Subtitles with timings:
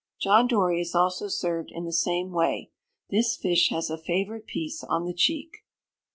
[0.19, 2.71] John Dory is also served in the same way.
[3.11, 5.57] This fish has a favourite piece on the cheek.